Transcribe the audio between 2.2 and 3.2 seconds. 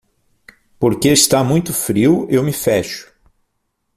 eu me fecho.